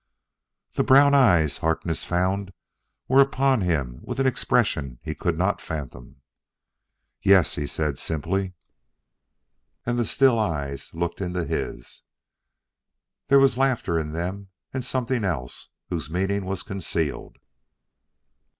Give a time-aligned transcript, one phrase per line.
[0.73, 2.53] The brown eyes, Harkness found,
[3.07, 6.23] were upon his with an expression he could not fathom.
[7.21, 8.53] "Yes," he said simply.
[9.85, 12.01] And still the eyes looked into his.
[13.27, 17.37] There was laughter in them, and something else whose meaning was concealed.